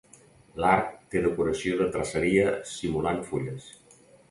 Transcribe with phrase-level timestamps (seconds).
[0.63, 3.71] L'arc té decoració de traceria simulant fulles.